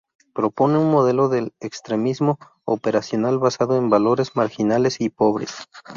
[0.33, 5.67] Propone un modelo de extremismo operacional basado en valores marginales y pobres.